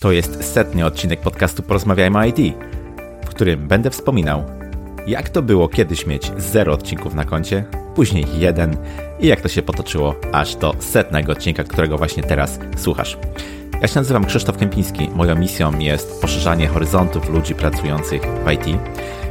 [0.00, 2.56] To jest setny odcinek podcastu Porozmawiajmy IT,
[3.24, 4.44] w którym będę wspominał,
[5.06, 7.64] jak to było kiedyś mieć zero odcinków na koncie,
[7.94, 8.76] później jeden
[9.18, 13.18] i jak to się potoczyło aż do setnego odcinka, którego właśnie teraz słuchasz.
[13.82, 15.08] Ja się nazywam Krzysztof Kępiński.
[15.14, 18.78] Moją misją jest poszerzanie horyzontów ludzi pracujących w IT.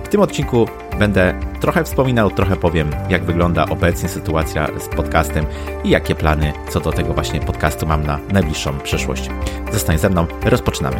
[0.09, 0.67] W tym odcinku
[0.99, 5.45] będę trochę wspominał, trochę powiem, jak wygląda obecnie sytuacja z podcastem
[5.83, 9.29] i jakie plany co do tego właśnie podcastu mam na najbliższą przyszłość.
[9.71, 10.97] Zostań ze mną, rozpoczynamy.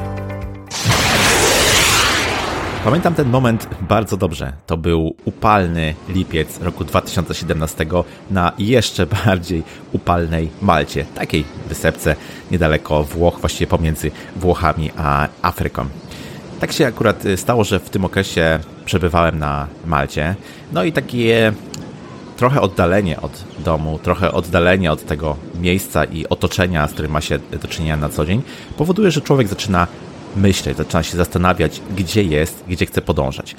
[2.83, 4.53] Pamiętam ten moment bardzo dobrze.
[4.67, 7.85] To był upalny lipiec roku 2017
[8.31, 12.15] na jeszcze bardziej upalnej Malcie, takiej wysepce
[12.51, 15.85] niedaleko Włoch, właściwie pomiędzy Włochami a Afryką.
[16.59, 20.35] Tak się akurat stało, że w tym okresie przebywałem na Malcie.
[20.71, 21.53] No i takie
[22.37, 27.39] trochę oddalenie od domu, trochę oddalenie od tego miejsca i otoczenia, z którym ma się
[27.61, 28.41] do czynienia na co dzień,
[28.77, 29.87] powoduje, że człowiek zaczyna
[30.35, 33.55] myśleć, zaczyna się zastanawiać, gdzie jest, gdzie chce podążać.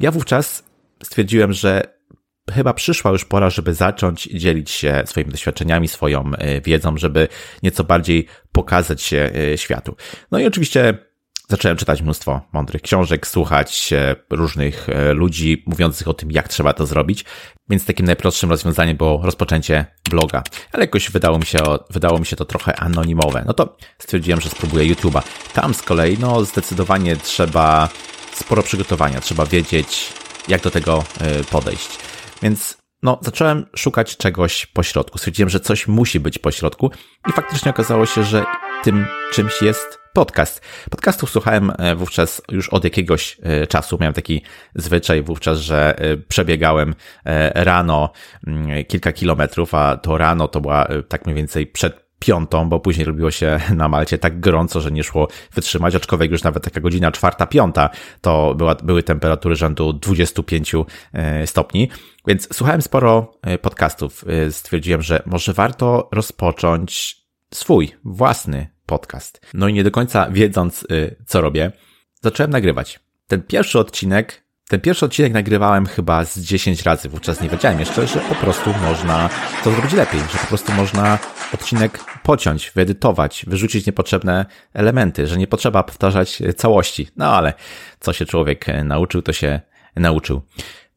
[0.00, 0.64] Ja wówczas
[1.02, 1.82] stwierdziłem, że
[2.52, 7.28] chyba przyszła już pora, żeby zacząć dzielić się swoimi doświadczeniami, swoją e, wiedzą, żeby
[7.62, 9.96] nieco bardziej pokazać się e, światu.
[10.30, 10.98] No i oczywiście
[11.48, 16.86] zacząłem czytać mnóstwo mądrych książek, słuchać e, różnych ludzi mówiących o tym, jak trzeba to
[16.86, 17.24] zrobić.
[17.70, 20.42] Więc takim najprostszym rozwiązaniem było rozpoczęcie bloga.
[20.72, 21.58] Ale jakoś wydało mi się,
[21.90, 23.44] wydało mi się to trochę anonimowe.
[23.46, 25.22] No to stwierdziłem, że spróbuję YouTube'a.
[25.54, 27.88] Tam z kolei, no zdecydowanie trzeba
[28.32, 30.12] sporo przygotowania, trzeba wiedzieć,
[30.48, 31.04] jak do tego
[31.50, 31.88] podejść.
[32.42, 35.18] Więc no, zacząłem szukać czegoś po środku.
[35.18, 36.90] Stwierdziłem, że coś musi być po środku
[37.28, 38.44] i faktycznie okazało się, że
[38.84, 40.62] tym czymś jest podcast.
[40.90, 43.98] Podcastów słuchałem e, wówczas już od jakiegoś e, czasu.
[44.00, 44.42] Miałem taki
[44.74, 46.94] zwyczaj wówczas, że e, przebiegałem
[47.54, 48.12] rano
[48.46, 53.04] mm, kilka kilometrów, a to rano to była tak mniej więcej przed piątą, bo później
[53.04, 57.12] robiło się na Malcie tak gorąco, że nie szło wytrzymać, aczkolwiek już nawet taka godzina
[57.12, 60.72] czwarta, piąta to była, były temperatury rzędu 25
[61.12, 61.90] e, stopni.
[62.26, 64.24] Więc słuchałem sporo e, podcastów.
[64.28, 67.16] E, stwierdziłem, że może warto rozpocząć
[67.54, 69.40] swój własny podcast.
[69.54, 70.86] No i nie do końca wiedząc,
[71.26, 71.72] co robię,
[72.22, 73.00] zacząłem nagrywać.
[73.26, 77.08] Ten pierwszy odcinek ten pierwszy odcinek nagrywałem chyba z 10 razy.
[77.08, 79.30] Wówczas nie wiedziałem jeszcze, że po prostu można
[79.64, 81.18] to zrobić lepiej, że po prostu można
[81.54, 87.08] odcinek pociąć, wyedytować, wyrzucić niepotrzebne elementy, że nie potrzeba powtarzać całości.
[87.16, 87.52] No ale
[88.00, 89.60] co się człowiek nauczył, to się
[89.96, 90.42] nauczył.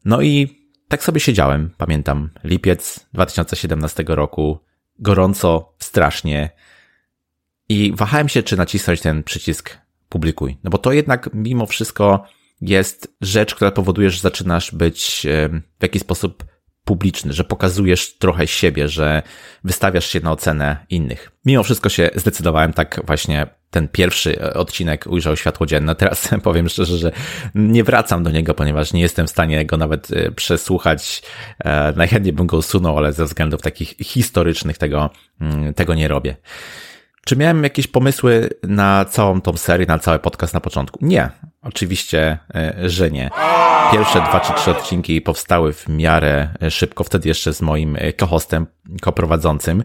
[0.04, 0.58] No i
[0.88, 4.58] tak sobie siedziałem, pamiętam, lipiec 2017 roku,
[4.98, 6.50] gorąco, strasznie
[7.68, 9.78] i wahałem się, czy nacisnąć ten przycisk
[10.08, 10.58] publikuj.
[10.64, 12.24] No bo to jednak mimo wszystko
[12.60, 15.26] jest rzecz, która powoduje, że zaczynasz być
[15.78, 16.44] w jakiś sposób
[16.88, 19.22] publiczny, że pokazujesz trochę siebie, że
[19.64, 21.30] wystawiasz się na ocenę innych.
[21.44, 25.94] Mimo wszystko się zdecydowałem tak właśnie ten pierwszy e, odcinek ujrzał światło dzienne.
[26.02, 27.12] Teraz powiem szczerze, że
[27.54, 31.22] nie wracam do niego, ponieważ nie jestem w stanie go nawet e, przesłuchać.
[31.58, 36.36] E, najchętniej bym go usunął, ale ze względów takich historycznych tego, mm, tego nie robię.
[37.24, 40.98] Czy miałem jakieś pomysły na całą tą serię, na cały podcast na początku?
[41.02, 41.30] Nie.
[41.68, 43.30] Oczywiście, e, że nie.
[43.92, 48.12] Pierwsze dwa czy trzy odcinki powstały w miarę e, szybko, wtedy jeszcze z moim e,
[48.12, 48.66] kohostem,
[49.00, 49.84] koprowadzącym,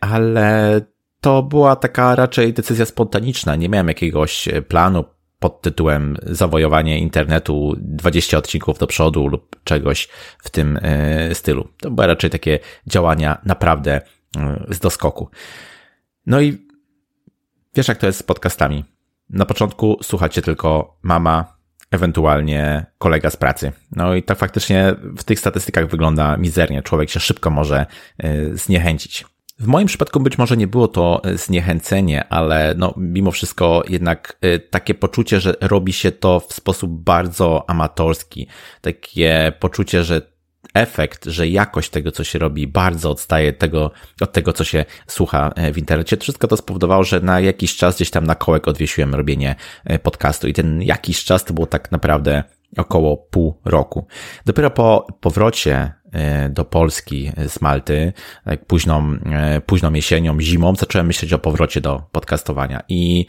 [0.00, 0.80] ale
[1.20, 3.56] to była taka raczej decyzja spontaniczna.
[3.56, 5.04] Nie miałem jakiegoś planu
[5.38, 10.08] pod tytułem zawojowanie internetu 20 odcinków do przodu lub czegoś
[10.38, 10.78] w tym
[11.32, 11.68] stylu.
[11.80, 14.00] To były raczej takie działania naprawdę
[14.68, 15.28] z doskoku.
[16.26, 16.58] No i
[17.74, 18.95] wiesz, jak to jest z podcastami.
[19.30, 21.56] Na początku słuchacie tylko mama,
[21.90, 23.72] ewentualnie kolega z pracy.
[23.92, 26.82] No i tak faktycznie w tych statystykach wygląda mizernie.
[26.82, 27.86] Człowiek się szybko może
[28.18, 29.24] e, zniechęcić.
[29.58, 34.38] W moim przypadku być może nie było to e, zniechęcenie, ale no, mimo wszystko jednak
[34.40, 38.48] e, takie poczucie, że robi się to w sposób bardzo amatorski.
[38.80, 40.35] Takie poczucie, że
[40.74, 43.90] efekt, że jakość tego, co się robi, bardzo odstaje tego,
[44.20, 46.16] od tego, co się słucha e, w internecie.
[46.16, 49.54] Wszystko to spowodowało, że na jakiś czas gdzieś tam na kołek odwiesiłem robienie
[49.84, 52.44] e, podcastu i ten jakiś czas to było tak naprawdę
[52.76, 54.06] około pół roku.
[54.46, 58.12] Dopiero po powrocie e, do Polski z Malty,
[58.44, 59.18] tak późną,
[59.66, 63.26] późną jesienią, zimą, zacząłem myśleć o powrocie do podcastowania i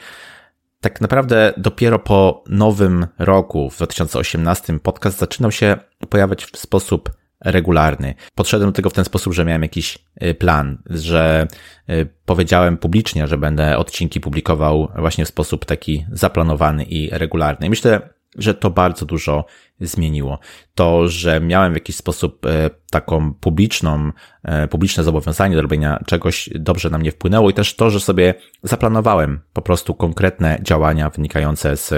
[0.81, 5.77] tak naprawdę dopiero po nowym roku, w 2018, podcast zaczynał się
[6.09, 8.13] pojawiać w sposób regularny.
[8.35, 11.47] Podszedłem do tego w ten sposób, że miałem jakiś y, plan, że
[11.89, 17.69] y, powiedziałem publicznie, że będę odcinki publikował właśnie w sposób taki zaplanowany i regularny.
[17.69, 19.45] Myślę, że to bardzo dużo
[19.81, 20.39] zmieniło.
[20.75, 24.11] To, że miałem w jakiś sposób e, taką publiczną,
[24.43, 28.33] e, publiczne zobowiązanie do robienia czegoś dobrze na mnie wpłynęło i też to, że sobie
[28.63, 31.93] zaplanowałem po prostu konkretne działania wynikające z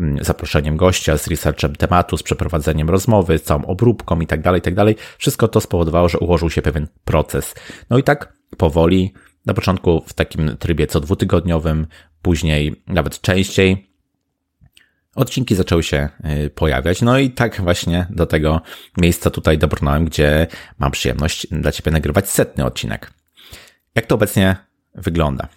[0.00, 4.58] mm, zaproszeniem gościa, z researchem tematu, z przeprowadzeniem rozmowy, z całą obróbką i tak dalej,
[4.58, 4.96] i tak dalej.
[5.18, 7.54] Wszystko to spowodowało, że ułożył się pewien proces.
[7.90, 9.14] No i tak powoli,
[9.46, 11.86] na początku w takim trybie co dwutygodniowym,
[12.22, 13.89] później nawet częściej,
[15.14, 16.08] odcinki zaczęły się
[16.44, 17.02] y, pojawiać.
[17.02, 18.60] No i tak właśnie do tego
[18.96, 20.46] miejsca tutaj dobrnąłem, gdzie
[20.78, 23.12] mam przyjemność dla Ciebie nagrywać setny odcinek.
[23.94, 24.56] Jak to obecnie
[24.94, 25.48] wygląda?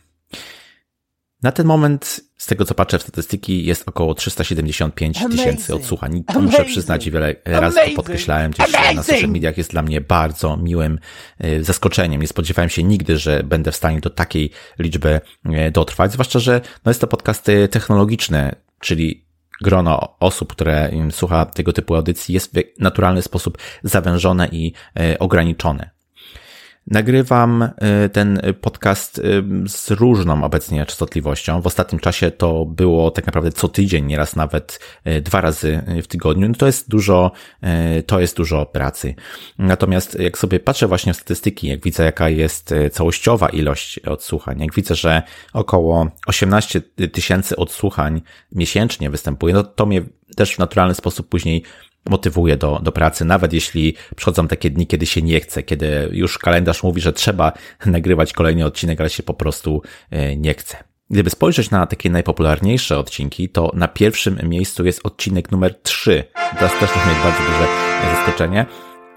[1.44, 6.24] Na ten moment, z tego co patrzę w statystyki, jest około 375 tysięcy odsłuchań.
[6.24, 10.58] To muszę przyznać, wiele razy to podkreślałem gdzieś na social mediach, jest dla mnie bardzo
[10.58, 11.00] miłym
[11.44, 12.22] y, zaskoczeniem.
[12.22, 16.62] Nie spodziewałem się nigdy, że będę w stanie do takiej liczby y, dotrwać, zwłaszcza, że
[16.86, 19.26] no jest to podcasty technologiczne, czyli
[19.62, 25.93] grono osób, które słucha tego typu audycji jest w naturalny sposób zawężone i e, ograniczone.
[26.88, 27.62] Nagrywam
[28.06, 31.62] y, ten podcast y, z różną obecnie częstotliwością.
[31.62, 36.08] W ostatnim czasie to było tak naprawdę co tydzień, nieraz nawet y, dwa razy w
[36.08, 36.48] tygodniu.
[36.50, 37.32] No to jest dużo,
[38.06, 39.16] to jest dużo pracy.
[39.58, 44.74] Natomiast jak sobie patrzę właśnie w statystyki, jak widzę jaka jest całościowa ilość odsłuchań, jak
[44.74, 45.22] widzę, że
[45.54, 46.82] około 18
[47.12, 48.22] tysięcy odsłuchań
[48.52, 50.02] miesięcznie występuje, no to mnie
[50.36, 51.64] też w naturalny sposób później
[52.10, 56.38] motywuje do, do pracy, nawet jeśli przychodzą takie dni, kiedy się nie chce, kiedy już
[56.38, 57.54] kalendarz mówi, że trzeba
[57.86, 60.78] nagrywać kolejny odcinek, ale się po prostu e, nie chce.
[61.10, 66.24] Gdyby spojrzeć na takie najpopularniejsze odcinki, to na pierwszym miejscu jest odcinek numer 3.
[66.34, 67.68] Teraz też mieć bardzo duże
[68.16, 68.66] zaskoczenie.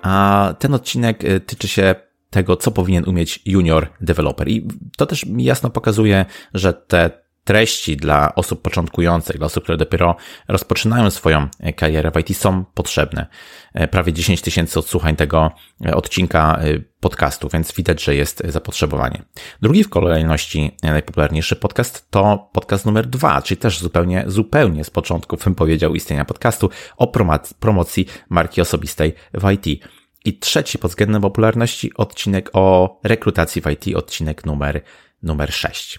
[0.02, 1.94] A ten odcinek e, tyczy się
[2.30, 4.48] tego, co powinien umieć junior developer.
[4.48, 6.24] I to też jasno pokazuje,
[6.54, 10.16] że te treści dla osób początkujących, dla osób, które dopiero
[10.48, 13.26] rozpoczynają swoją karierę w IT są potrzebne.
[13.74, 15.50] E, prawie 10 tysięcy odsłuchań tego
[15.86, 19.22] e, odcinka e, podcastu, więc widać, że jest zapotrzebowanie.
[19.62, 25.36] Drugi w kolejności najpopularniejszy podcast to podcast numer dwa, czyli też zupełnie, zupełnie z początku
[25.36, 27.12] bym powiedział istnienia podcastu o
[27.60, 29.84] promocji marki osobistej w IT.
[30.24, 34.82] I trzeci pod względem popularności odcinek o rekrutacji w IT, odcinek numer,
[35.22, 35.98] numer 6.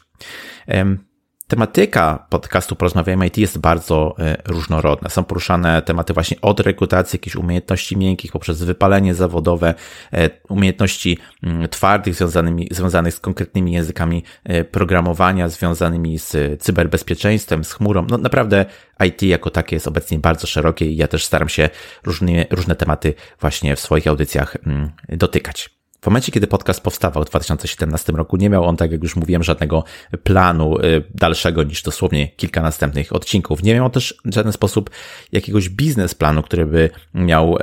[1.47, 5.09] Tematyka podcastu Porozmawiajmy IT jest bardzo e, różnorodna.
[5.09, 9.73] Są poruszane tematy właśnie od rekrutacji, jakichś umiejętności miękkich, poprzez wypalenie zawodowe,
[10.13, 17.73] e, umiejętności mm, twardych związanymi, związanych z konkretnymi językami e, programowania, związanymi z cyberbezpieczeństwem, z
[17.73, 18.05] chmurą.
[18.09, 18.65] No naprawdę
[19.05, 21.69] IT jako takie jest obecnie bardzo szerokie i ja też staram się
[22.03, 25.76] różne, różne tematy właśnie w swoich audycjach mm, dotykać.
[26.01, 29.43] W momencie, kiedy podcast powstawał w 2017 roku, nie miał on, tak jak już mówiłem,
[29.43, 29.83] żadnego
[30.23, 33.63] planu y, dalszego niż dosłownie kilka następnych odcinków.
[33.63, 34.89] Nie miał też w żaden sposób
[35.31, 37.57] jakiegoś biznesplanu, który by miał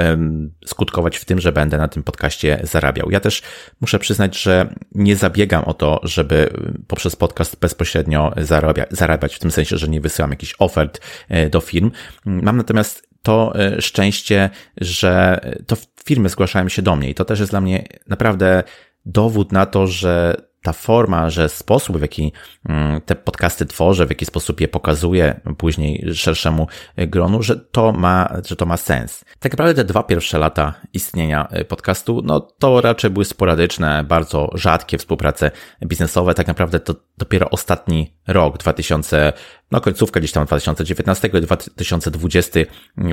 [0.67, 3.11] skutkować w tym, że będę na tym podcaście zarabiał.
[3.11, 3.43] Ja też
[3.81, 6.51] muszę przyznać, że nie zabiegam o to, żeby
[6.89, 11.01] poprzez podcast bezpośrednio zarabia, zarabiać, w tym sensie, że nie wysyłam jakichś ofert
[11.31, 11.91] y, do firm.
[12.25, 14.51] Mam natomiast to e, szczęście,
[14.81, 18.63] że to firmy zgłaszają się do mnie i to też jest dla mnie naprawdę
[19.07, 22.33] dowód na to, że ta forma, że sposób, w jaki
[22.69, 26.67] mm, te podcasty tworzę, w jaki sposób je pokazuję później szerszemu
[26.97, 29.25] gronu, że to ma, że to ma sens.
[29.39, 34.99] Tak naprawdę te dwa pierwsze lata istnienia podcastu, no to raczej były sporadyczne, bardzo rzadkie
[34.99, 35.51] współprace
[35.87, 36.35] biznesowe.
[36.35, 39.33] Tak naprawdę to dopiero ostatni rok, 2000,
[39.71, 42.61] no końcówka gdzieś tam 2019 i 2020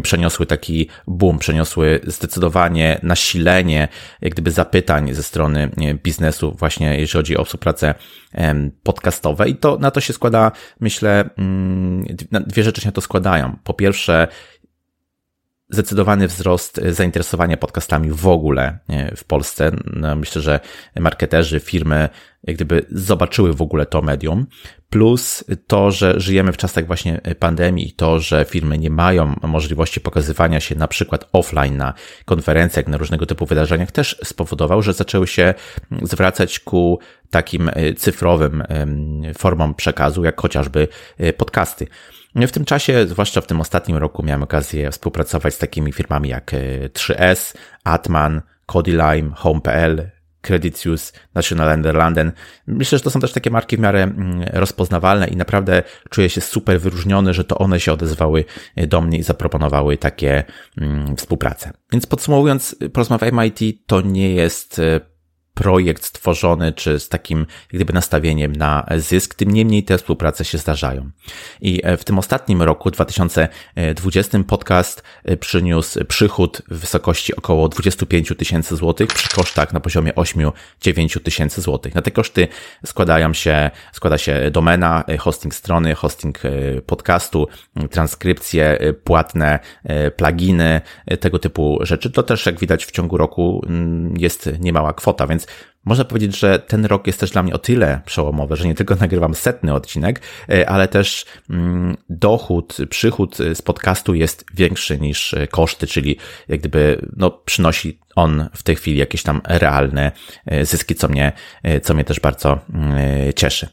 [0.04, 3.88] przeniosły taki boom, przeniosły zdecydowanie nasilenie,
[4.22, 5.72] jak gdyby zapytań ze strony
[6.04, 7.94] biznesu właśnie jeżeli chodzi o współpracę
[8.84, 13.58] podcastowe i to na to się składa, myślę, mm, dwie rzeczy się na to składają.
[13.64, 14.28] Po pierwsze,
[15.72, 18.80] zdecydowany wzrost zainteresowania podcastami w ogóle
[19.18, 19.72] w Polsce.
[19.94, 20.60] No, myślę, że
[21.00, 22.10] marketerzy, firmy
[22.44, 24.48] jak gdyby zobaczyły w ogóle to medium,
[24.90, 30.02] plus to, że żyjemy w czasach właśnie pandemii i to, że firmy nie mają możliwości
[30.02, 31.94] pokazywania się na przykład offline na
[32.26, 35.54] konferencjach, na różnego typu wydarzeniach, też spowodował, że zaczęły się
[36.02, 37.00] zwracać ku
[37.30, 38.64] takim cyfrowym
[39.38, 40.88] formom przekazu, jak chociażby
[41.38, 41.88] podcasty.
[42.36, 46.52] W tym czasie, zwłaszcza w tym ostatnim roku, miałem okazję współpracować z takimi firmami jak
[46.94, 50.12] 3S, Atman, Codylime, Home.pl,
[50.42, 52.32] Creditius, National Lender London.
[52.68, 56.42] Myślę, że to są też takie marki w miarę mm, rozpoznawalne i naprawdę czuję się
[56.42, 58.46] super wyróżniony, że to one się odezwały
[58.76, 60.44] e, do mnie i zaproponowały takie
[60.78, 61.72] mm, współpracę.
[61.92, 65.00] Więc podsumowując, porozmawiajmy IT to nie jest e,
[65.62, 71.10] projekt stworzony, czy z takim gdyby nastawieniem na zysk, tym niemniej te współprace się zdarzają.
[71.62, 75.04] I w tym ostatnim roku, 2020, podcast
[75.40, 81.96] przyniósł przychód w wysokości około 25 tysięcy złotych przy kosztach na poziomie 8-9 tysięcy złotych.
[81.96, 82.48] Na te koszty
[82.86, 86.40] składają się, składa się domena, hosting strony, hosting
[86.86, 87.48] podcastu,
[87.92, 89.60] transkrypcje płatne,
[90.16, 90.82] pluginy,
[91.20, 92.12] tego typu rzeczy.
[92.12, 93.66] To też, jak widać, w ciągu roku
[94.18, 95.48] jest niemała kwota, więc
[95.86, 98.96] można powiedzieć, że ten rok jest też dla mnie o tyle przełomowy, że nie tylko
[99.06, 105.88] nagrywam setny odcinek, e, ale też mm, dochód, przychód z podcastu jest większy niż koszty,
[105.88, 110.12] czyli jak gdyby no, przynosi on w tej chwili jakieś tam realne
[110.46, 111.32] e, zyski, co mnie,
[111.64, 113.68] e, co mnie też bardzo mm, cieszy.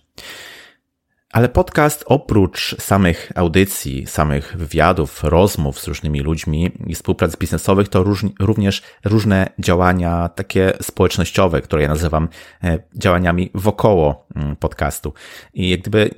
[1.39, 8.05] Ale podcast oprócz samych audycji, samych wywiadów, rozmów z różnymi ludźmi i współprac biznesowych to
[8.41, 12.29] również różne działania takie społecznościowe, które ja nazywam
[12.65, 15.15] e, działaniami wokoło mm, podcastu.
[15.55, 16.11] I jak gdyby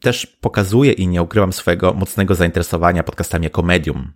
[0.00, 4.12] też pokazuję i nie ukrywam swojego mocnego zainteresowania podcastami jako medium.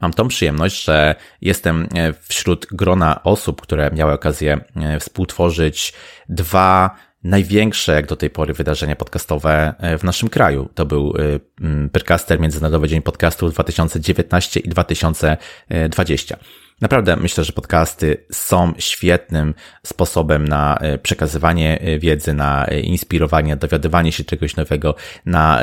[0.00, 5.92] Mam tą przyjemność, że jestem e, wśród grona osób, które miały okazję e, współtworzyć
[6.28, 10.68] dwa największe jak do tej pory wydarzenia podcastowe e, w naszym kraju.
[10.74, 16.36] To był e, Percaster Międzynarodowy Dzień Podcastu 2019 i 2020.
[16.80, 19.54] Naprawdę myślę, że podcasty są świetnym
[19.86, 24.94] sposobem na e, przekazywanie wiedzy, na inspirowanie, dowiadywanie się czegoś nowego,
[25.26, 25.60] na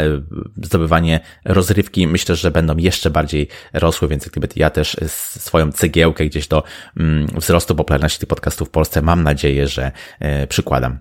[0.64, 2.08] zdobywanie rozrywki.
[2.08, 6.64] Myślę, że będą jeszcze bardziej rosły, więc gdyby ja też swoją cegiełkę gdzieś do
[7.36, 9.92] wzrostu popularności tych podcastów w Polsce mam nadzieję, że
[10.50, 11.00] przykładam.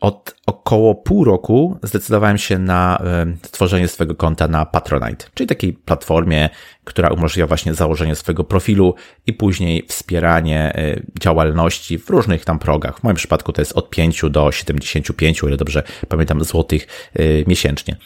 [0.00, 3.02] Od około pół roku zdecydowałem się na
[3.42, 6.48] stworzenie swojego konta na Patronite, czyli takiej platformie,
[6.84, 8.94] która umożliwia właśnie założenie swojego profilu
[9.26, 13.00] i później wspieranie e, działalności w różnych tam progach.
[13.00, 17.22] W moim przypadku to jest od 5 do 75, o ile dobrze pamiętam, złotych e,
[17.46, 17.96] miesięcznie.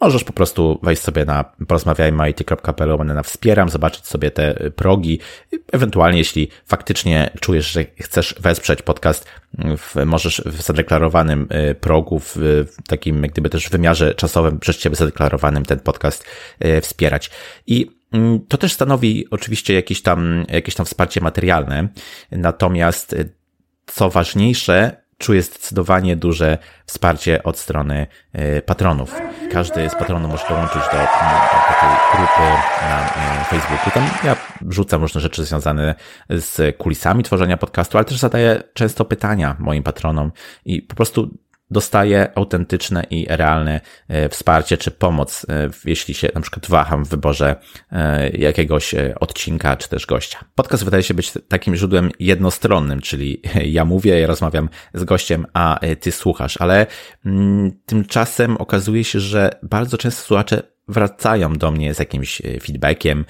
[0.00, 5.18] Możesz po prostu wejść sobie na porozmawiajmy.it.pl, na wspieram, zobaczyć sobie te progi.
[5.72, 9.26] Ewentualnie, jeśli faktycznie czujesz, że chcesz wesprzeć podcast,
[10.06, 12.36] możesz w zadeklarowanym y, progu, w
[12.88, 16.24] takim jak gdyby też wymiarze czasowym przez Ciebie zadeklarowanym ten podcast
[16.64, 17.30] y, wspierać.
[17.66, 21.88] I mm, to też stanowi oczywiście jakieś tam, jakieś tam wsparcie materialne.
[22.30, 23.32] Natomiast y,
[23.86, 29.14] co ważniejsze, czuję zdecydowanie duże wsparcie od strony e, patronów.
[29.52, 32.42] Każdy z patronów może dołączyć do, takiej grupy
[32.82, 33.04] na
[33.40, 33.90] e, Facebooku.
[33.94, 34.36] Tam ja
[34.68, 35.94] rzucam różne rzeczy związane
[36.30, 40.32] z kulisami tworzenia podcastu, ale też zadaję często pytania moim patronom
[40.64, 41.30] i po prostu
[41.70, 47.08] dostaje autentyczne i realne e, wsparcie czy pomoc, e, jeśli się na przykład waham w
[47.08, 47.56] wyborze
[47.92, 50.44] e, jakiegoś odcinka czy też gościa.
[50.54, 53.42] Podcast wydaje się być takim źródłem jednostronnym, czyli
[53.76, 56.86] ja mówię, ja rozmawiam z gościem, a ty słuchasz, ale
[57.26, 63.24] mm, tymczasem okazuje się, że bardzo często słuchacze wracają do mnie z jakimś feedbackiem,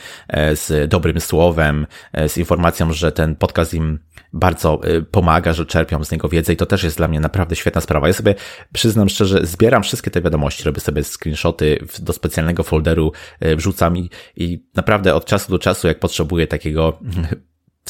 [0.54, 1.86] z dobrym słowem,
[2.28, 3.98] z informacją, że ten podcast im
[4.32, 7.80] bardzo pomaga, że czerpią z niego wiedzę i to też jest dla mnie naprawdę świetna
[7.80, 8.06] sprawa.
[8.06, 8.34] Ja sobie
[8.72, 13.12] przyznam szczerze, zbieram wszystkie te wiadomości, robię sobie screenshoty do specjalnego folderu,
[13.56, 16.98] wrzucam i, i naprawdę od czasu do czasu, jak potrzebuję takiego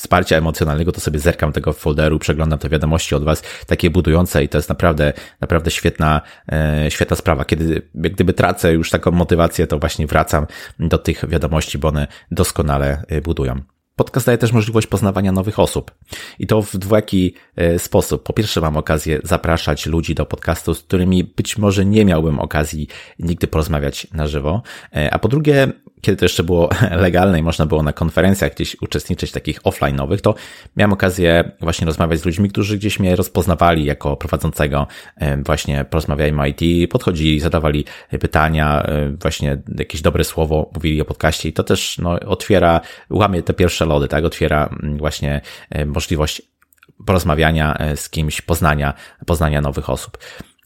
[0.00, 4.48] wsparcia emocjonalnego, to sobie zerkam tego folderu, przeglądam te wiadomości od Was, takie budujące i
[4.48, 6.20] to jest naprawdę, naprawdę świetna,
[6.52, 7.44] e, świetna sprawa.
[7.44, 10.46] Kiedy jak gdyby tracę już taką motywację, to właśnie wracam
[10.78, 13.60] do tych wiadomości, bo one doskonale e, budują.
[13.96, 15.90] Podcast daje też możliwość poznawania nowych osób.
[16.38, 18.22] I to w dwojaki e, sposób.
[18.22, 22.88] Po pierwsze mam okazję zapraszać ludzi do podcastu, z którymi być może nie miałbym okazji
[23.18, 24.62] nigdy porozmawiać na żywo.
[25.10, 29.32] A po drugie kiedy to jeszcze było legalne i można było na konferencjach gdzieś uczestniczyć
[29.32, 30.34] takich offline'owych, to
[30.76, 34.86] miałem okazję właśnie rozmawiać z ludźmi, którzy gdzieś mnie rozpoznawali jako prowadzącego
[35.44, 37.84] właśnie porozmawiajmy IT, podchodzili, zadawali
[38.20, 38.86] pytania,
[39.20, 42.80] właśnie jakieś dobre słowo mówili o podcaście i to też no, otwiera,
[43.10, 45.40] łamie te pierwsze lody, tak, otwiera mm, właśnie
[45.86, 46.42] możliwość
[47.06, 48.94] porozmawiania e, z kimś, poznania,
[49.26, 50.18] poznania nowych osób.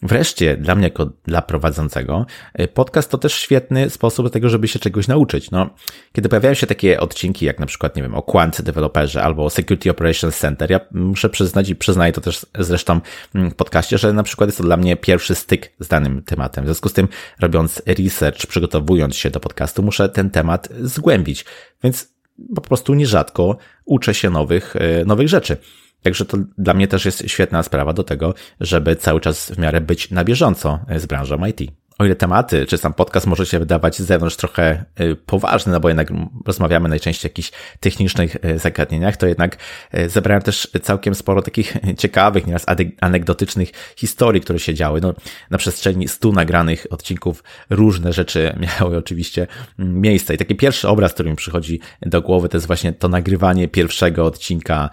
[0.05, 2.27] Wreszcie, dla mnie jako dla prowadzącego,
[2.61, 5.51] y, podcast to też świetny sposób do tego, żeby się czegoś nauczyć.
[5.51, 5.71] No,
[6.13, 9.51] kiedy pojawiają się takie odcinki, jak na przykład, nie wiem, o Quant Developerze albo o
[9.51, 13.01] Security Operations Center, ja muszę przyznać i przyznaję to też zresztą
[13.35, 16.65] mm, w podcaście, że na przykład jest to dla mnie pierwszy styk z danym tematem.
[16.65, 17.09] W związku z tym,
[17.41, 21.45] robiąc research, przygotowując się do podcastu, muszę ten temat zgłębić.
[21.83, 22.15] Więc
[22.55, 25.57] po prostu nierzadko uczę się nowych, y, nowych rzeczy.
[26.05, 29.81] Także to dla mnie też jest świetna sprawa do tego, żeby cały czas w miarę
[29.81, 31.61] być na bieżąco z branżą IT.
[31.99, 35.81] O ile tematy, czy sam podcast może się wydawać z zewnątrz trochę y, poważny, no
[35.81, 36.09] bo jednak
[36.47, 39.57] rozmawiamy najczęściej o jakichś technicznych y, zagadnieniach, to jednak
[39.95, 42.67] y, zebrałem też całkiem sporo takich ciekawych, nieraz
[43.01, 45.01] anegdotycznych historii, które się działy.
[45.01, 45.15] No,
[45.51, 49.47] na przestrzeni stu nagranych odcinków różne rzeczy miały oczywiście
[49.79, 50.35] mm, miejsce.
[50.35, 54.25] I taki pierwszy obraz, który mi przychodzi do głowy, to jest właśnie to nagrywanie pierwszego
[54.25, 54.91] odcinka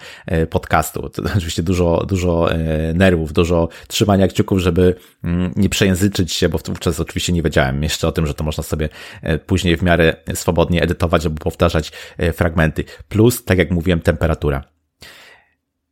[0.49, 1.09] podcastu.
[1.09, 2.49] To oczywiście dużo, dużo
[2.93, 7.83] nerwów, dużo trzymania kciuków, żeby mm, nie przejęzyczyć się, bo wówczas wówczas oczywiście nie wiedziałem
[7.83, 8.89] jeszcze o tym, że to można sobie
[9.21, 12.83] e, później w miarę swobodnie edytować albo powtarzać e, fragmenty.
[13.09, 14.63] Plus, tak jak mówiłem, temperatura.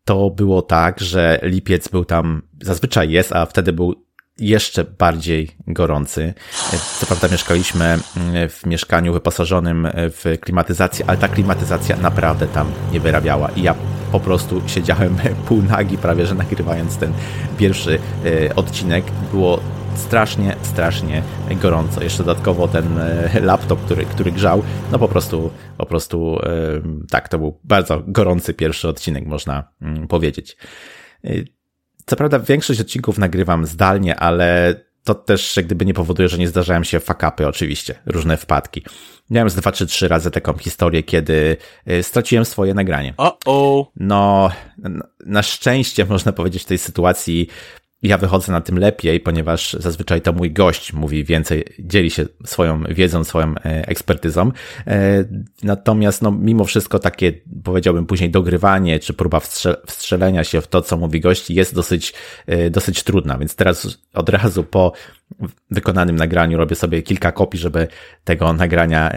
[0.06, 4.06] To było tak, że lipiec był tam, zazwyczaj jest, a wtedy był
[4.38, 6.34] jeszcze bardziej gorący.
[6.74, 12.72] E, co prawda mieszkaliśmy mm, w mieszkaniu wyposażonym w klimatyzację, ale ta klimatyzacja naprawdę tam
[12.92, 13.76] nie wyrabiała i ja
[14.12, 17.14] po prostu siedziałem pół nagi prawie, że nagrywając ten
[17.58, 18.00] pierwszy
[18.56, 19.06] odcinek.
[19.32, 19.60] Było
[20.00, 21.24] strasznie, strasznie
[21.62, 22.04] gorąco.
[22.04, 26.40] Jeszcze dodatkowo ten e, laptop, który, który grzał, no po prostu, po prostu
[27.10, 30.58] tak, to był bardzo gorący pierwszy odcinek, można mm, powiedzieć.
[31.24, 31.30] E,
[32.06, 36.48] co prawda większość odcinków nagrywam zdalnie, ale to też jak gdyby nie powoduje, że nie
[36.48, 38.84] zdarzają się fakapy oczywiście, różne wpadki.
[39.30, 43.14] Miałem z dwa czy trzy razy taką historię, kiedy e, straciłem swoje nagranie.
[43.18, 43.86] O, -oh.
[43.96, 44.52] No,
[45.26, 47.48] na szczęście można powiedzieć w tej sytuacji
[48.04, 52.84] ja wychodzę na tym lepiej, ponieważ zazwyczaj to mój gość mówi więcej, dzieli się swoją
[52.84, 54.52] wiedzą, swoją e, ekspertyzą.
[54.88, 55.26] E,
[55.64, 59.40] natomiast, no, mimo wszystko takie, powiedziałbym później, dogrywanie, czy próba
[59.88, 62.14] wstrzelenia się w to, co mówi gość, jest dosyć,
[62.48, 63.38] e, dosyć trudna.
[63.38, 64.92] Więc teraz od razu po
[65.72, 67.88] wykonanym nagraniu robię sobie kilka kopii, żeby
[68.24, 69.12] tego nagrania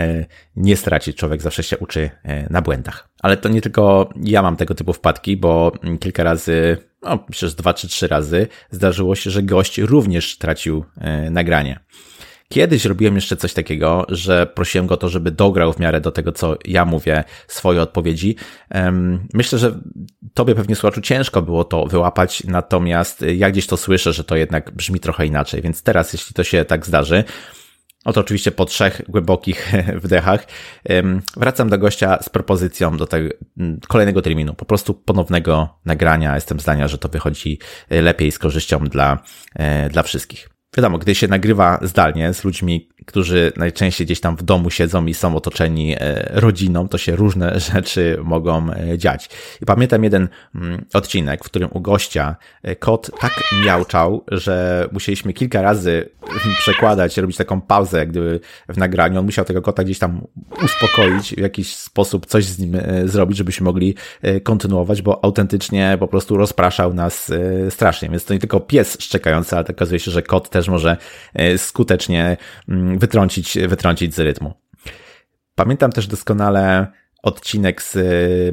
[0.56, 1.16] nie stracić.
[1.16, 2.10] Człowiek zawsze się uczy
[2.50, 3.08] na błędach.
[3.22, 7.74] Ale to nie tylko ja mam tego typu wpadki, bo kilka razy no, że dwa
[7.74, 11.80] czy trzy razy zdarzyło się, że gość również tracił e, nagranie.
[12.52, 16.32] Kiedyś robiłem jeszcze coś takiego, że prosiłem go to, żeby dograł w miarę do tego,
[16.32, 18.36] co ja mówię, swoje odpowiedzi.
[19.34, 19.80] Myślę, że
[20.34, 24.70] tobie pewnie słuchaczu ciężko było to wyłapać, natomiast ja gdzieś to słyszę, że to jednak
[24.70, 27.24] brzmi trochę inaczej, więc teraz, jeśli to się tak zdarzy,
[28.04, 30.46] Oto oczywiście po trzech głębokich wdechach
[31.36, 33.28] wracam do gościa z propozycją do tego
[33.88, 36.34] kolejnego terminu, po prostu ponownego nagrania.
[36.34, 39.18] Jestem zdania, że to wychodzi e, lepiej z korzyścią dla,
[39.54, 40.51] e, dla wszystkich.
[40.76, 45.14] Wiadomo, gdy się nagrywa zdalnie z ludźmi, którzy najczęściej gdzieś tam w domu siedzą i
[45.14, 49.28] są otoczeni e, rodziną, to się różne rzeczy mogą e, dziać.
[49.62, 53.32] I pamiętam jeden mm, odcinek, w którym u gościa e, kot tak
[53.64, 56.08] miałczał, że musieliśmy kilka razy
[56.60, 59.18] przekładać, robić taką pauzę, gdyby w nagraniu.
[59.18, 60.26] On musiał tego kota gdzieś tam
[60.64, 63.94] uspokoić, w jakiś sposób coś z nim zrobić, żebyśmy mogli
[64.42, 67.32] kontynuować, bo autentycznie po prostu rozpraszał nas
[67.70, 68.08] strasznie.
[68.08, 70.96] Więc to nie tylko pies szczekający, ale okazuje się, że kot też może
[71.56, 72.36] skutecznie
[72.68, 74.54] mm, wytrącić, wytrącić z rytmu.
[75.54, 76.86] Pamiętam też doskonale
[77.22, 77.98] odcinek z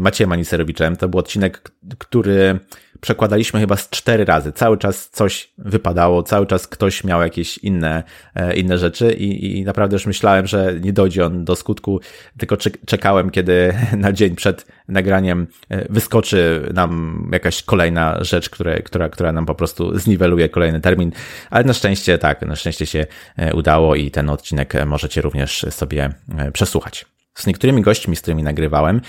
[0.01, 0.95] Maciejem Aniserowiczem.
[0.95, 2.59] To był odcinek, który
[3.01, 4.51] przekładaliśmy chyba z cztery razy.
[4.51, 8.03] Cały czas coś wypadało, cały czas ktoś miał jakieś inne,
[8.35, 11.99] e, inne rzeczy i, i naprawdę już myślałem, że nie dojdzie on do skutku,
[12.37, 19.09] tylko czekałem, kiedy na dzień przed nagraniem e, wyskoczy nam jakaś kolejna rzecz, które, która,
[19.09, 21.11] która nam po prostu zniweluje kolejny termin,
[21.49, 23.05] ale na szczęście tak, na szczęście się
[23.37, 26.09] e, udało i ten odcinek możecie również sobie
[26.53, 27.05] przesłuchać.
[27.39, 29.01] Z niektórymi gośćmi, z którymi nagrywałem,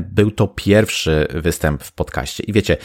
[0.00, 2.44] był to pierwszy występ w podcaście.
[2.44, 2.76] I wiecie,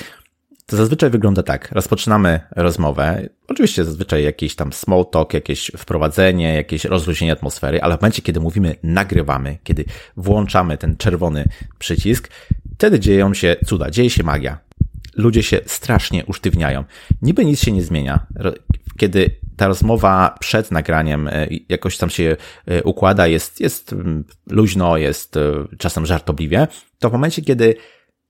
[0.66, 1.72] to zazwyczaj wygląda tak.
[1.72, 3.30] Rozpoczynamy rozmowę.
[3.48, 8.40] Oczywiście zazwyczaj jakiś tam small talk, jakieś wprowadzenie, jakieś rozluźnienie atmosfery, ale w momencie, kiedy
[8.40, 9.86] mówimy nagrywamy, kiedy
[10.18, 11.46] włączamy ten czerwony
[11.80, 12.30] przycisk,
[12.76, 14.60] wtedy dzieją się cuda, dzieje się magia.
[15.16, 16.84] Ludzie się strasznie usztywniają.
[17.22, 18.28] Niby nic się nie zmienia.
[18.98, 24.98] Kiedy ta rozmowa przed nagraniem e, jakoś tam się e, układa, jest, jest mm, luźno,
[24.98, 25.42] jest e,
[25.78, 26.68] czasem żartobliwie,
[27.00, 27.76] to w momencie, kiedy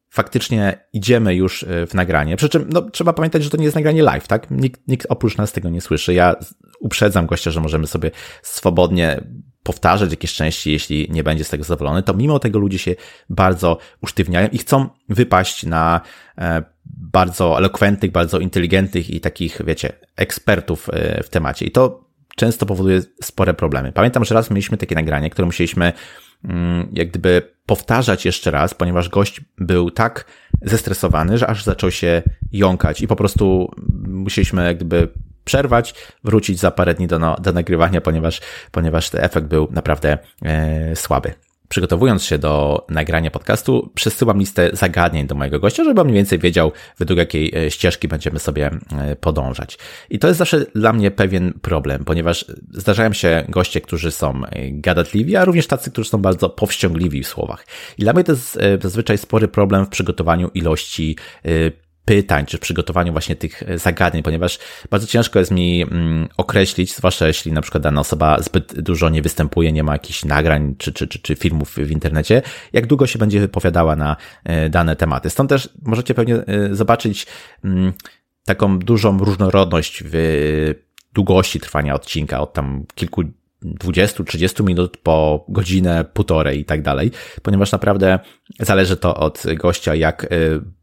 [0.10, 2.38] faktycznie idziemy już w nagranie.
[2.38, 4.52] Przy czym no, trzeba pamiętać, że to nie jest nagranie live, tak?
[4.52, 6.14] Nikt, nikt oprócz nas tego nie słyszy.
[6.14, 6.36] Ja
[6.80, 8.12] uprzedzam gościa, że możemy sobie
[8.42, 9.24] swobodnie
[9.64, 12.96] powtarzać jakieś części, jeśli nie będzie z tego zadowolony, to mimo tego ludzie się
[13.30, 16.02] bardzo usztywniają i chcą wypaść na
[17.00, 21.66] bardzo elokwentnych, bardzo inteligentnych i takich, wiecie, ekspertów e, w temacie.
[21.66, 23.92] I to często powoduje spore problemy.
[23.92, 25.94] Pamiętam, że raz mieliśmy takie nagranie, które musieliśmy
[26.44, 30.26] Mm, jak gdyby powtarzać jeszcze raz, ponieważ gość był tak
[30.62, 33.72] zestresowany, że aż zaczął się jąkać i po prostu
[34.08, 35.08] musieliśmy jak gdyby
[35.46, 40.96] przerwać, wrócić za parę dni do, do nagrywania, ponieważ, ponieważ ten efekt był naprawdę e,
[40.96, 41.34] słaby.
[41.70, 46.40] Przygotowując się do nagrania podcastu, przesyłam listę zagadnień do mojego gościa, żeby on mniej więcej
[46.40, 49.78] wiedział, według jakiej e, ścieżki będziemy sobie e, podążać.
[50.10, 55.36] I to jest zawsze dla mnie pewien problem, ponieważ zdarzają się goście, którzy są gadatliwi,
[55.36, 57.66] a również tacy, którzy są bardzo powściągliwi w słowach.
[57.98, 61.18] I dla mnie to jest zazwyczaj spory problem w przygotowaniu ilości
[62.10, 66.96] pytań, czy w przygotowaniu właśnie tych e, zagadnień, ponieważ bardzo ciężko jest mi mm, określić,
[66.96, 70.94] zwłaszcza jeśli na przykład dana osoba zbyt dużo nie występuje, nie ma jakichś nagrań czy,
[70.94, 72.42] czy, czy, czy filmów w internecie,
[72.74, 75.30] jak długo się będzie wypowiadała na e, dane tematy.
[75.30, 77.28] Stąd też możecie pewnie e, zobaczyć
[77.64, 77.94] mm,
[78.46, 80.74] taką dużą różnorodność w
[81.14, 83.24] długości trwania odcinka, od tam kilku
[83.64, 88.20] 20-30 minut po godzinę, półtorej i tak dalej, ponieważ naprawdę
[88.60, 90.28] zależy to od gościa, jak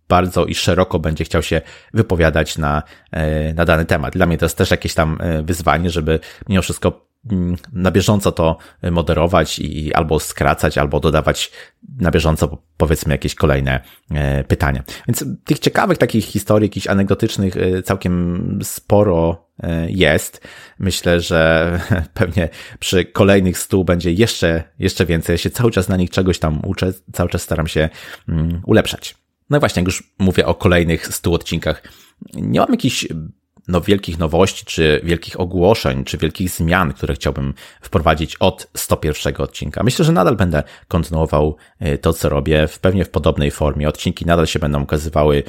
[0.08, 1.60] bardzo i szeroko będzie chciał się
[1.94, 4.12] wypowiadać na, e, na dany temat.
[4.12, 8.32] Dla mnie to jest też jakieś tam e, wyzwanie, żeby mimo wszystko mm, na bieżąco
[8.32, 8.56] to
[8.90, 11.52] moderować i albo skracać, albo dodawać
[11.98, 14.82] na bieżąco powiedzmy jakieś kolejne e, pytania.
[15.08, 19.46] Więc tych ciekawych takich historii, jakichś anegdotycznych całkiem sporo
[19.88, 20.40] jest.
[20.78, 21.70] Myślę, że
[22.14, 25.34] pewnie przy kolejnych stu będzie jeszcze, jeszcze więcej.
[25.34, 27.88] Ja się cały czas na nich czegoś tam uczę, cały czas staram się
[28.28, 29.25] mm, ulepszać.
[29.50, 31.82] No i właśnie, jak już mówię o kolejnych stu odcinkach,
[32.35, 33.06] nie mam jakichś
[33.68, 39.82] no, wielkich nowości, czy wielkich ogłoszeń, czy wielkich zmian, które chciałbym wprowadzić od 101 odcinka.
[39.82, 43.88] Myślę, że nadal będę kontynuował y, to, co robię, w pewnie w podobnej formie.
[43.88, 45.42] Odcinki nadal się będą ukazywały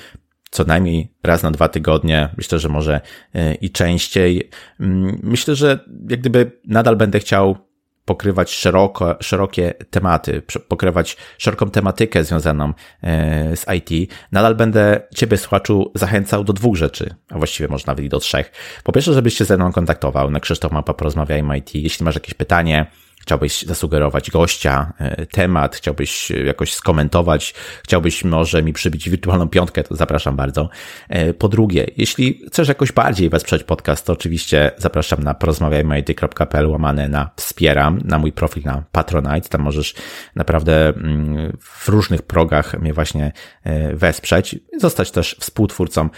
[0.52, 3.02] co najmniej raz na dwa tygodnie, myślę, że może
[3.36, 4.50] y, i częściej.
[4.80, 5.80] Mm, myślę, że
[6.10, 7.67] jak gdyby nadal będę chciał
[8.08, 15.92] pokrywać szeroko, szerokie tematy, pokrywać szeroką tematykę związaną e, z IT, nadal będę Ciebie, słuchaczu,
[15.96, 18.52] zachęcał do dwóch rzeczy, a właściwie może nawet i do trzech.
[18.84, 21.76] Po pierwsze, żebyś się ze mną kontaktował na Krzysztof Mapa Porozmawiajmy IT.
[21.76, 22.86] Jeśli masz jakieś pytanie,
[23.28, 29.96] chciałbyś zasugerować gościa, e, temat, chciałbyś jakoś skomentować, chciałbyś może mi przybić wirtualną piątkę, to
[29.96, 30.70] zapraszam bardzo.
[31.10, 37.08] E, po drugie, jeśli chcesz jakoś bardziej wesprzeć podcast, to oczywiście zapraszam na porozmawiajmy.pl łamane
[37.08, 39.96] na wspieram, na mój profil na Patronite, tam możesz
[40.36, 43.32] naprawdę mm, w różnych progach mnie właśnie
[43.64, 46.10] e, wesprzeć, zostać też współtwórcą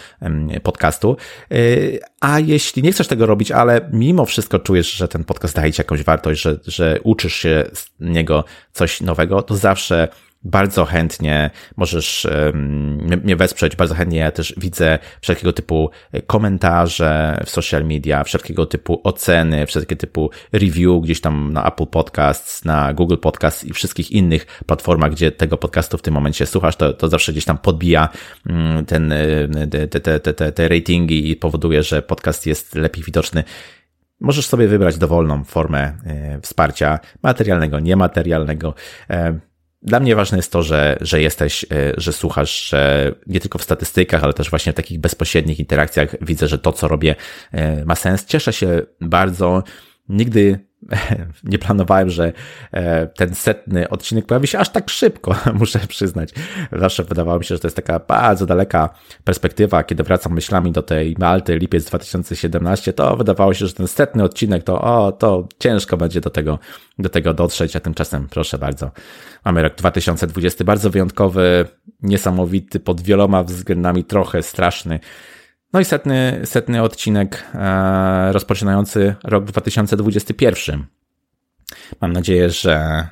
[0.63, 1.17] podcastu.
[2.21, 5.81] A jeśli nie chcesz tego robić, ale mimo wszystko czujesz, że ten podcast daje ci
[5.81, 10.07] jakąś wartość, że, że uczysz się z niego coś nowego, to zawsze
[10.43, 12.27] bardzo chętnie możesz
[13.23, 15.89] mnie wesprzeć, bardzo chętnie ja też widzę wszelkiego typu
[16.27, 22.65] komentarze w social media, wszelkiego typu oceny, wszelkiego typu review gdzieś tam na Apple Podcasts,
[22.65, 26.93] na Google Podcasts i wszystkich innych platformach, gdzie tego podcastu w tym momencie słuchasz, to,
[26.93, 28.09] to zawsze gdzieś tam podbija
[28.45, 29.13] mm, ten,
[29.71, 33.43] te, te, te, te, te ratingi i powoduje, że podcast jest lepiej widoczny
[34.19, 38.73] Możesz sobie wybrać dowolną formę e, wsparcia materialnego, niematerialnego.
[39.09, 39.39] E,
[39.81, 43.63] dla mnie ważne jest to, że, że jesteś, e, że słuchasz, że nie tylko w
[43.63, 47.15] statystykach, ale też właśnie w takich bezpośrednich interakcjach widzę, że to, co robię,
[47.85, 48.25] ma sens.
[48.25, 49.63] Cieszę się bardzo.
[50.09, 50.68] Nigdy
[51.43, 52.33] nie planowałem, że
[52.71, 56.29] e, ten setny odcinek pojawi się aż tak szybko, muszę przyznać.
[56.71, 58.89] Zawsze wydawało mi się, że to jest taka bardzo daleka
[59.23, 59.83] perspektywa.
[59.83, 64.63] Kiedy wracam myślami do tej Malty, lipiec 2017, to wydawało się, że ten setny odcinek
[64.63, 66.59] to, o, to ciężko będzie do tego,
[66.99, 68.91] do tego dotrzeć, a tymczasem, proszę bardzo,
[69.45, 71.65] mamy rok 2020, bardzo wyjątkowy,
[72.01, 74.99] niesamowity, pod wieloma względami trochę straszny.
[75.73, 80.85] No i setny, setny odcinek e, rozpoczynający rok 2021.
[82.01, 83.07] Mam nadzieję, że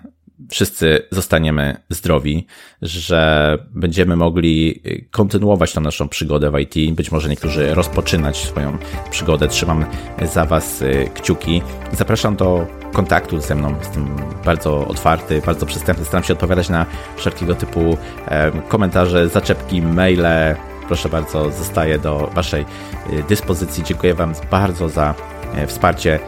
[0.50, 2.48] wszyscy zostaniemy zdrowi,
[2.82, 6.96] że będziemy mogli kontynuować tą naszą przygodę w IT.
[6.96, 8.78] Być może niektórzy rozpoczynać swoją
[9.12, 9.48] przygodę.
[9.48, 9.86] Trzymam
[10.34, 11.62] za Was e, kciuki.
[11.92, 13.80] Zapraszam do kontaktu ze mną.
[13.80, 14.16] Jestem
[14.46, 16.06] bardzo otwarty, bardzo przystępny.
[16.06, 16.86] Staram się odpowiadać na
[17.18, 20.56] wszelkiego typu e, komentarze, zaczepki, maile
[20.88, 22.66] proszę bardzo, zostaję do Waszej
[23.14, 23.84] y, dyspozycji.
[23.84, 25.14] Dziękuję Wam bardzo za
[25.56, 26.20] e, wsparcie.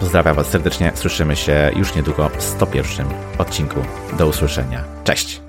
[0.00, 0.92] Pozdrawiam Was serdecznie.
[0.94, 3.06] Słyszymy się już niedługo w 101
[3.38, 3.80] odcinku.
[4.18, 4.84] Do usłyszenia.
[5.04, 5.47] Cześć!